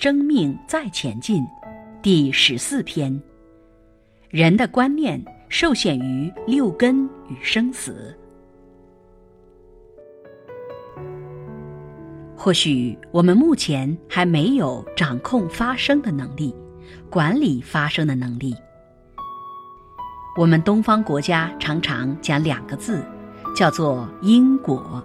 [0.00, 1.42] 生命再前进》
[2.00, 3.20] 第十四篇：
[4.30, 8.16] 人的观念受限于六根与生死。
[12.36, 16.54] 或许我们目前还没有掌控发生的能力，
[17.10, 18.54] 管理发生的能力。
[20.36, 23.04] 我们东方国家常常讲两个字，
[23.52, 25.02] 叫做因果。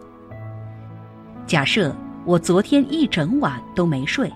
[1.47, 4.31] 假设我昨天一整晚都没睡，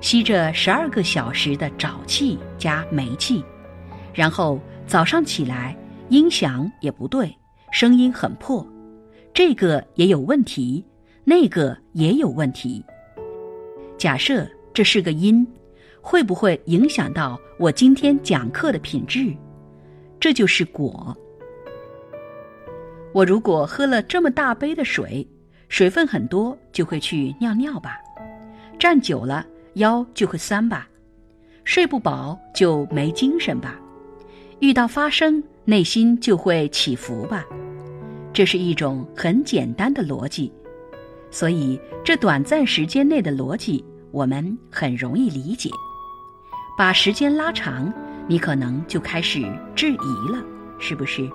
[0.00, 3.44] 吸着十二个小时的沼气加煤气，
[4.14, 5.76] 然后早上起来
[6.08, 7.34] 音响也不对，
[7.70, 8.66] 声音很破，
[9.32, 10.84] 这个也有问题。
[11.22, 12.82] 那个也有问题。
[13.98, 15.46] 假设这是个因，
[16.00, 19.32] 会不会影响到我今天讲课的品质？
[20.18, 21.16] 这就是果。
[23.12, 25.24] 我如果喝了这么大杯的水，
[25.68, 27.90] 水分很多，就会去尿尿吧；
[28.78, 30.86] 站久了腰就会酸吧；
[31.64, 33.74] 睡不饱就没精神吧；
[34.58, 37.44] 遇到发生，内心就会起伏吧。
[38.32, 40.52] 这是一种很简单的逻辑。
[41.30, 45.70] 所以，这短暂时间内的逻辑，我们很容易理解。
[46.76, 47.92] 把时间拉长，
[48.26, 49.40] 你可能就开始
[49.76, 50.44] 质疑了，
[50.78, 51.28] 是不是？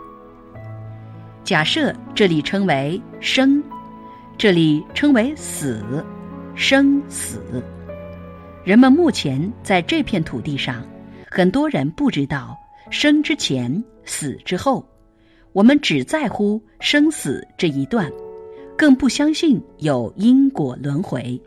[1.44, 3.64] 假设这里称为生，
[4.38, 6.04] 这里称为死，
[6.56, 7.64] 生死。
[8.66, 10.84] 人们目前在这片土地上，
[11.30, 12.58] 很多人不知道
[12.90, 13.72] 生之前、
[14.06, 14.84] 死之后，
[15.54, 18.12] 我们只在乎生死这一段。
[18.76, 21.40] 更不相信有因果轮回，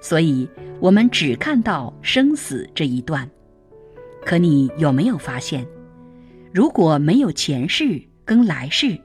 [0.00, 0.48] 所以
[0.80, 3.30] 我们只看到生死这一段。
[4.24, 5.64] 可你有没有发现，
[6.54, 8.98] 如果没有前世跟来世，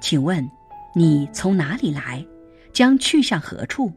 [0.00, 0.48] 请问
[0.94, 2.24] 你从哪里来，
[2.72, 3.92] 将去向何处？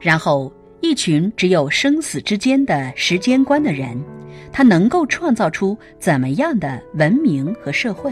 [0.00, 0.50] 然后，
[0.80, 4.02] 一群只有生死之间的时间观的人，
[4.50, 8.10] 他能够创造出怎么样的文明和社会？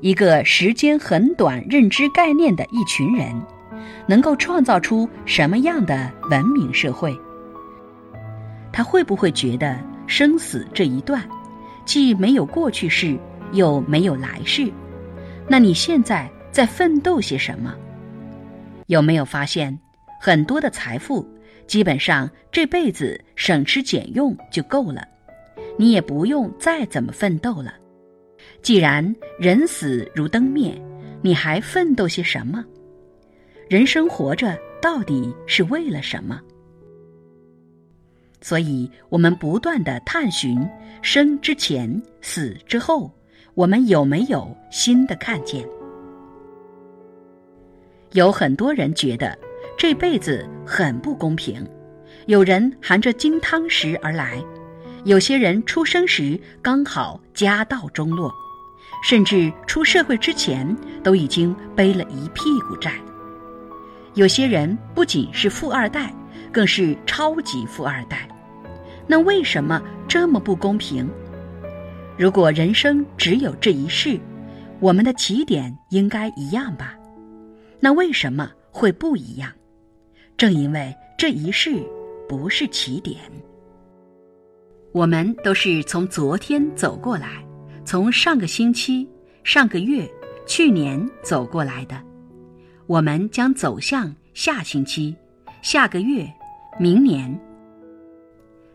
[0.00, 3.32] 一个时间很短、认知概念的一群人，
[4.06, 7.16] 能够创造出什么样的文明社会？
[8.72, 11.22] 他会不会觉得生死这一段，
[11.84, 13.16] 既没有过去式，
[13.52, 14.70] 又没有来世？
[15.48, 17.72] 那你现在在奋斗些什么？
[18.86, 19.78] 有没有发现，
[20.20, 21.26] 很多的财富，
[21.66, 25.06] 基本上这辈子省吃俭用就够了，
[25.78, 27.74] 你也不用再怎么奋斗了。
[28.62, 30.80] 既然人死如灯灭，
[31.22, 32.64] 你还奋斗些什么？
[33.68, 36.40] 人生活着到底是为了什么？
[38.40, 40.64] 所以，我们不断的探寻
[41.02, 43.12] 生之前、死之后，
[43.54, 45.66] 我们有没有新的看见？
[48.12, 49.36] 有很多人觉得
[49.78, 51.64] 这辈子很不公平，
[52.26, 54.42] 有人含着金汤匙而来，
[55.04, 58.34] 有些人出生时刚好家道中落。
[59.04, 62.94] 甚至出社会之前都已经背了一屁股债。
[64.14, 66.12] 有些人不仅是富二代，
[66.50, 68.28] 更是超级富二代。
[69.06, 71.08] 那为什么这么不公平？
[72.18, 74.18] 如果人生只有这一世，
[74.80, 76.96] 我们的起点应该一样吧？
[77.78, 79.52] 那为什么会不一样？
[80.38, 81.84] 正因为这一世
[82.28, 83.16] 不是起点，
[84.92, 87.44] 我们都是从昨天走过来。
[87.84, 89.08] 从上个星期、
[89.42, 90.08] 上个月、
[90.46, 92.00] 去年走过来的，
[92.86, 95.16] 我们将走向下星期、
[95.60, 96.24] 下个月、
[96.78, 97.36] 明年。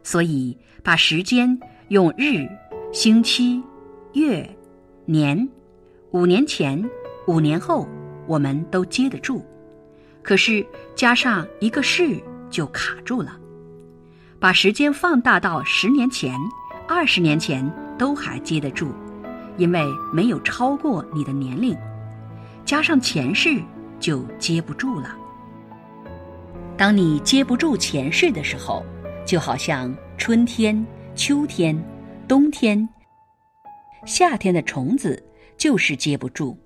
[0.03, 1.57] 所以，把时间
[1.87, 2.45] 用日、
[2.91, 3.63] 星期、
[4.13, 4.45] 月、
[5.05, 5.47] 年，
[6.11, 6.83] 五年前、
[7.25, 7.87] 五年后，
[8.27, 9.41] 我们都接得住。
[10.23, 10.65] 可是
[10.95, 13.37] 加上一个世就卡住了。
[14.39, 16.35] 把时间放大到十年前、
[16.87, 18.91] 二十年前，都还接得住。
[19.55, 21.77] 因为没有超过你的年龄，
[22.65, 23.61] 加上前世
[23.99, 25.15] 就接不住了。
[26.75, 28.83] 当你接不住前世的时候，
[29.27, 30.83] 就好像春天、
[31.13, 31.79] 秋天、
[32.27, 32.89] 冬天、
[34.07, 35.23] 夏天的虫子
[35.55, 36.57] 就是接不住。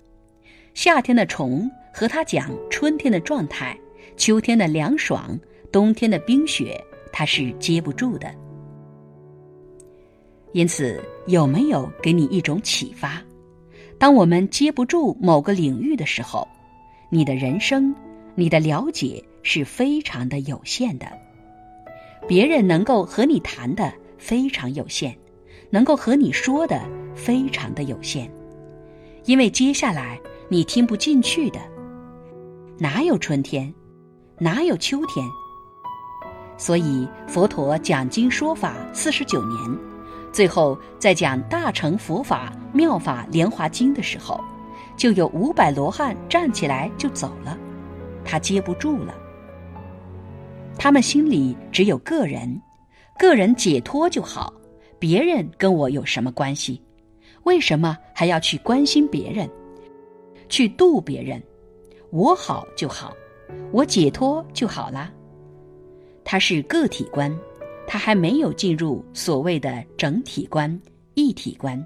[0.72, 3.76] 夏天的虫和他讲春天的状态，
[4.16, 5.36] 秋天的凉爽，
[5.72, 6.80] 冬天的冰雪，
[7.12, 8.32] 他是接不住的。
[10.52, 13.20] 因此，有没有给你一种启发？
[13.98, 16.46] 当我们接不住某个领域的时候，
[17.10, 17.92] 你的人生、
[18.36, 21.06] 你的了解是非常的有限的。
[22.28, 25.12] 别人能够和你谈的非常有限，
[25.68, 26.80] 能够和你说的
[27.16, 28.30] 非常的有限，
[29.24, 30.16] 因为接下来
[30.48, 31.58] 你听不进去的。
[32.80, 33.74] 哪有春天？
[34.38, 35.28] 哪有秋天？
[36.56, 39.78] 所以佛陀讲经说法四十九年，
[40.32, 44.40] 最后在讲大乘佛法妙法莲华经的时候，
[44.96, 47.58] 就有五百罗汉站起来就走了，
[48.24, 49.12] 他接不住了。
[50.78, 52.62] 他们心里只有个人，
[53.18, 54.52] 个人解脱就好，
[55.00, 56.80] 别人跟我有什么关系？
[57.42, 59.50] 为什么还要去关心别人，
[60.48, 61.42] 去度别人？
[62.10, 63.14] 我好就好，
[63.72, 65.12] 我解脱就好啦。
[66.24, 67.36] 他是个体观，
[67.86, 70.80] 他还没有进入所谓的整体观、
[71.14, 71.84] 一体观。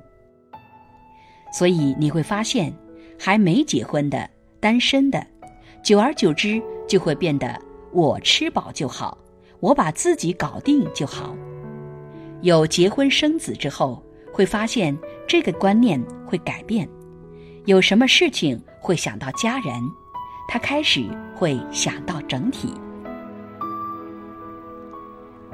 [1.53, 2.73] 所以你会发现，
[3.19, 4.29] 还没结婚的、
[4.61, 5.27] 单身的，
[5.83, 7.61] 久而久之就会变得
[7.93, 9.17] 我吃饱就好，
[9.61, 11.37] 我把自己搞定就好。
[12.41, 14.03] 有结婚生子之后，
[14.33, 14.97] 会发现。
[15.25, 16.87] 这个观念会改变，
[17.65, 19.73] 有什么事情会想到家人，
[20.49, 21.05] 他开始
[21.35, 22.73] 会想到整体。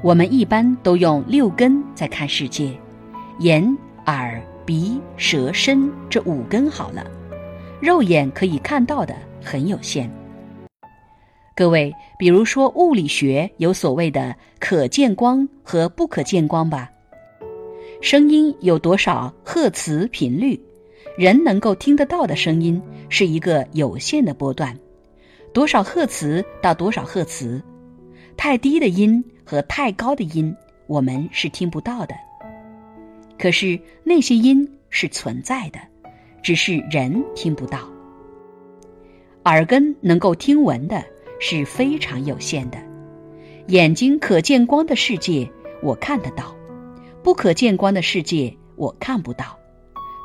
[0.03, 2.73] 我们一般都用六根在看世界，
[3.41, 3.77] 眼、
[4.07, 7.05] 耳、鼻、舌、身这五根好了，
[7.81, 10.09] 肉眼可以看到的很有限。
[11.57, 16.89] 各位，比如说物理学有所谓的可见光和不可见光吧。
[18.01, 20.61] 声音有多少赫兹频率？
[21.19, 24.79] 人能够听得到的声音是一个有限的波段，
[25.53, 27.61] 多少赫兹到多少赫兹？
[28.37, 30.55] 太低的音和太高的音，
[30.87, 32.15] 我们是听不到的。
[33.37, 35.81] 可是那些音是存在的，
[36.41, 37.81] 只是人听不到。
[39.43, 41.05] 耳根能够听闻的
[41.41, 42.79] 是非常有限的，
[43.67, 45.51] 眼睛可见光的世界，
[45.83, 46.55] 我看得到。
[47.25, 49.59] 不可见光的世界我看不到，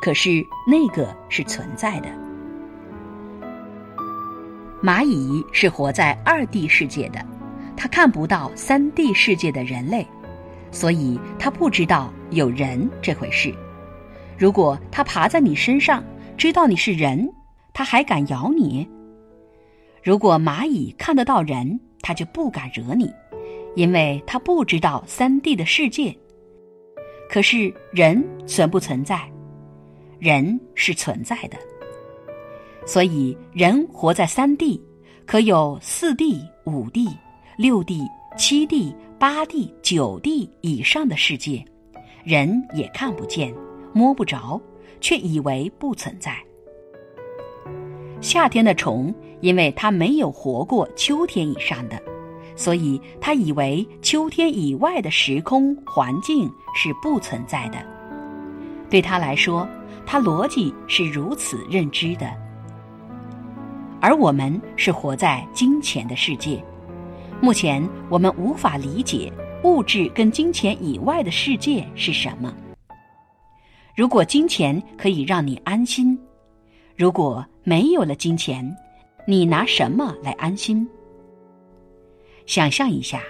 [0.04, 2.10] 可是那个是存在的。
[4.84, 7.26] 蚂蚁是活在二 D 世界的，
[7.78, 10.06] 它看不到三 D 世界的人类，
[10.72, 13.56] 所以它不知道有人这回事。
[14.38, 16.04] 如果它爬在你身上，
[16.36, 17.34] 知道你是人，
[17.72, 18.86] 它还敢咬你？
[20.04, 23.10] 如果蚂蚁看得到人，它就不敢惹你，
[23.74, 26.14] 因为它不知道三 D 的世界。
[27.30, 29.18] 可是人存不存在？
[30.24, 31.58] 人是存在的，
[32.86, 34.82] 所以人活在三地，
[35.26, 37.10] 可有四地、五地、
[37.58, 41.62] 六地、七地、八地、九地以上的世界，
[42.24, 43.54] 人也看不见、
[43.92, 44.58] 摸不着，
[45.02, 46.34] 却以为不存在。
[48.22, 52.02] 夏天的虫，因为它没有活过秋天以上的。
[52.56, 57.93] 所以它以为秋天以外的时空环境是不存在的。
[58.94, 59.68] 对他来说，
[60.06, 62.32] 他逻辑是如此认知的。
[64.00, 66.64] 而我们是活在金钱的世界，
[67.42, 72.54] 目前我们无法理解物质跟金钱以外的世界是什么。
[73.96, 76.16] 如果金钱可以让你安心，
[76.96, 78.64] 如果没有了金钱，
[79.26, 80.88] 你拿什么来安心？
[82.46, 83.24] 想象一下，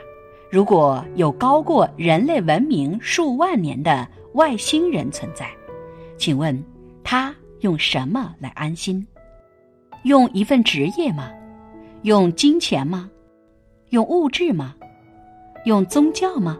[0.51, 5.49] 如果有高过人类文明数万年的外星人存在，
[6.17, 6.63] 请问
[7.03, 9.05] 他用什么来安心？
[10.03, 11.31] 用一份职业吗？
[12.01, 13.09] 用金钱吗？
[13.89, 14.75] 用物质吗？
[15.65, 16.57] 用宗教吗？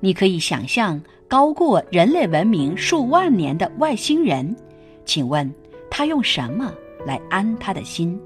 [0.00, 4.56] 你可以想象高过人类文明数万年的外星人，
[5.04, 5.52] 请问
[5.90, 6.72] 他用什么
[7.04, 8.18] 来安他的心？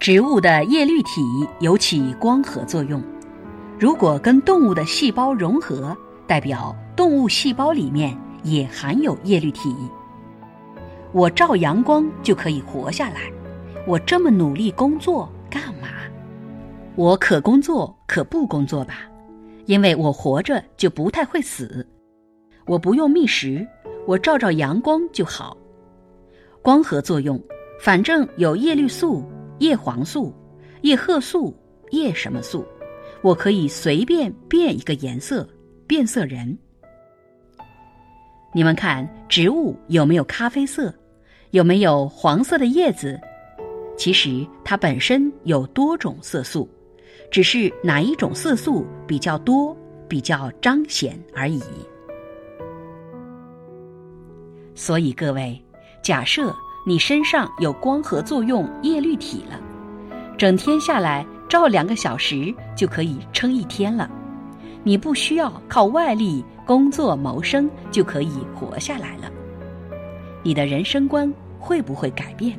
[0.00, 1.20] 植物的叶绿体
[1.60, 3.02] 有起光合作用，
[3.78, 9.74] 如果跟动物的细胞融合，代表动物细胞里面也含有叶绿体。
[11.12, 13.32] 我照阳光就可以活下来，
[13.86, 15.88] 我这么努力工作干嘛？
[16.94, 19.00] 我可工作可不工作吧，
[19.66, 21.86] 因为我活着就不太会死。
[22.66, 23.66] 我不用觅食，
[24.06, 25.56] 我照照阳光就好。
[26.62, 27.40] 光合作用，
[27.80, 29.24] 反正有叶绿素。
[29.60, 30.34] 叶黄素、
[30.82, 31.54] 叶褐素、
[31.90, 32.66] 叶什么素，
[33.24, 35.48] 我可以随便变一个颜色，
[35.86, 36.58] 变色人。
[38.52, 40.92] 你们看，植物有没有咖啡色？
[41.52, 43.18] 有没有黄色的叶子？
[43.96, 46.68] 其实它本身有多种色素，
[47.30, 49.74] 只是哪一种色素比较多、
[50.06, 51.62] 比较彰显而已。
[54.74, 55.58] 所以各位，
[56.02, 56.54] 假设。
[56.86, 59.58] 你身上有光合作用叶绿体了，
[60.36, 64.10] 整天下来照两个小时就可以撑一天了。
[64.82, 69.30] 你不需要靠外力工作谋生就可以活下来了。
[70.42, 72.58] 你的人生观会不会改变？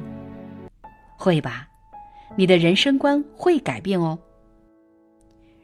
[1.18, 1.68] 会吧。
[2.36, 4.18] 你的人生观会改变哦。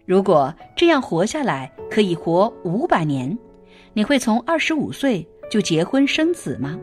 [0.05, 3.37] 如果这样活下来可以活五百年，
[3.93, 6.77] 你会从二十五岁就结婚生子吗？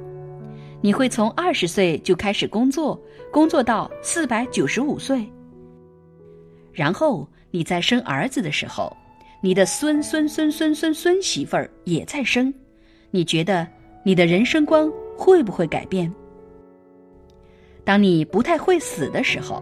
[0.80, 3.00] 你会从二十岁就开始工作，
[3.32, 5.30] 工作到四百九十五岁？
[6.78, 8.96] 然后你在生儿子的时候，
[9.40, 12.54] 你的孙孙孙孙孙孙媳妇儿也在生，
[13.10, 13.66] 你觉得
[14.04, 16.08] 你的人生观会不会改变？
[17.82, 19.60] 当你不太会死的时候，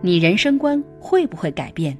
[0.00, 1.98] 你人生观会不会改变？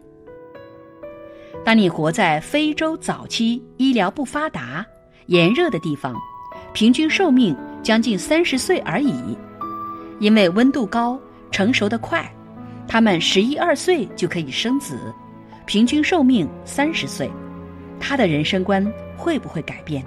[1.65, 4.87] 当你活在非洲早期医疗不发达、
[5.27, 6.15] 炎热的地方，
[6.73, 9.37] 平均寿命将近三十岁而已，
[10.21, 12.33] 因为温度高、成熟的快，
[12.87, 15.13] 他们十一二岁就可以生子，
[15.67, 17.31] 平均寿命三十岁。
[17.99, 18.85] 他的人生观
[19.17, 20.05] 会不会改变？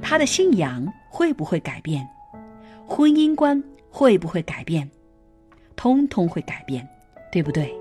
[0.00, 2.06] 他的信仰会不会改变？
[2.86, 4.88] 婚姻观会不会改变？
[5.74, 6.86] 通通会改变，
[7.30, 7.74] 对不对？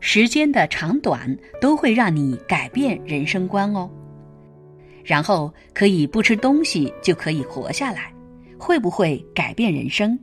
[0.00, 3.90] 时间的长短都会让你改变人生观哦。
[5.04, 8.12] 然后可以不吃东西就可以活下来，
[8.58, 10.18] 会不会改变人生？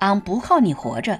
[0.00, 1.18] 俺不靠你活着，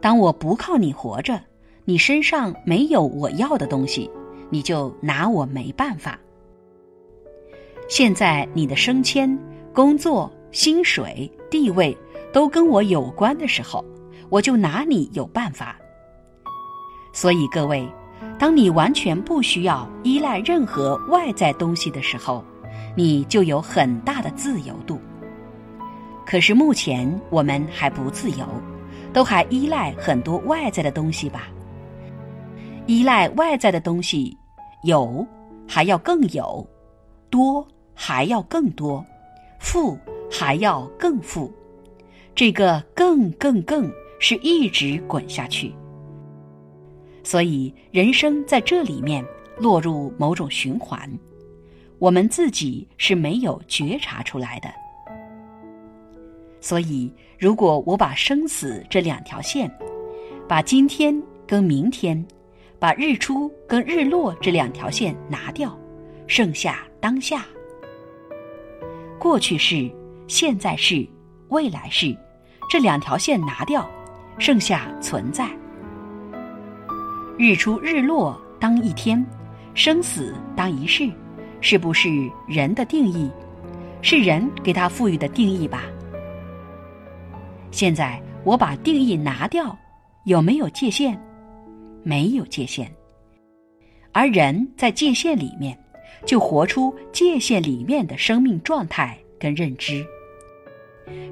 [0.00, 1.40] 当我不靠你活着，
[1.84, 4.10] 你身上没有我要的东西，
[4.50, 6.18] 你就拿我没办法。
[7.88, 9.38] 现在你的升迁、
[9.72, 11.96] 工作、薪水、地位
[12.32, 13.84] 都跟我有关的时候，
[14.28, 15.78] 我就拿你有办法。
[17.12, 17.86] 所以各位，
[18.38, 22.44] 当你完全不需要依赖任何外在东西的时候，
[22.96, 24.98] 你就有很大的自由度。
[26.28, 28.46] 可是目前我们还不自由，
[29.14, 31.48] 都还依赖很多外在的东西吧？
[32.86, 34.36] 依赖外在的东西，
[34.82, 35.26] 有
[35.66, 36.68] 还要更有，
[37.30, 39.02] 多还要更多，
[39.58, 39.98] 富
[40.30, 41.50] 还要更富，
[42.34, 45.74] 这个更更更是一直滚下去。
[47.24, 49.24] 所以，人生在这里面
[49.56, 51.10] 落入某种循环，
[51.98, 54.68] 我们自己是没有觉察出来的。
[56.60, 59.70] 所以，如果我把生死这两条线，
[60.48, 62.26] 把今天跟明天，
[62.78, 65.78] 把日出跟日落这两条线拿掉，
[66.26, 67.46] 剩下当下，
[69.18, 69.90] 过去式、
[70.26, 71.06] 现在式、
[71.48, 72.16] 未来式
[72.68, 73.88] 这两条线拿掉，
[74.38, 75.48] 剩下存在。
[77.38, 79.24] 日出日落当一天，
[79.74, 81.08] 生死当一世，
[81.60, 82.08] 是不是
[82.48, 83.30] 人的定义？
[84.02, 85.84] 是人给他赋予的定义吧？
[87.70, 89.76] 现在我把定义拿掉，
[90.24, 91.18] 有没有界限？
[92.02, 92.90] 没有界限。
[94.12, 95.78] 而人在界限里面，
[96.24, 100.04] 就活出界限里面的生命状态跟认知。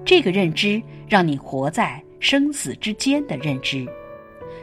[0.04, 3.86] 这个认知让你活在生死之间的认知。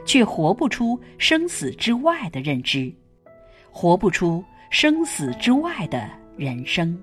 [0.06, 2.94] 却活不出生死之外的认知，
[3.72, 7.02] 活不出生死之外的人生。